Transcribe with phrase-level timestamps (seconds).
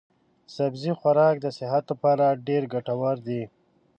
[0.55, 3.41] سبزي خوراک د صحت لپاره ډېر ګټور دی.